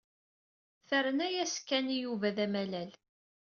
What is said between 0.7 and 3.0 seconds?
Terna-as Ken i Yuba d amalal.